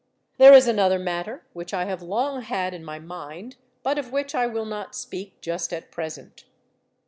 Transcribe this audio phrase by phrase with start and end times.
[0.39, 4.33] "There is another matter, which I have long had in my mind, but of which
[4.33, 6.43] I will not speak just at present.